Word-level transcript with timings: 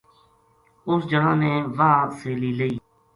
اُس 0.87 1.01
جنا 1.09 1.31
نے 1.41 1.53
واہ 1.77 2.01
سیلی 2.19 2.51
لئی 2.57 2.73